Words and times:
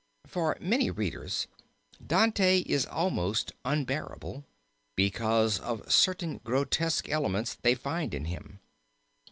For 0.25 0.57
many 0.59 0.89
readers 0.89 1.45
Dante 2.03 2.61
is 2.61 2.87
almost 2.87 3.51
unbearable, 3.63 4.45
because 4.95 5.59
of 5.59 5.91
certain 5.91 6.39
grotesque 6.43 7.07
elements 7.07 7.53
they 7.53 7.75
find 7.75 8.15
in 8.15 8.25
him. 8.25 8.61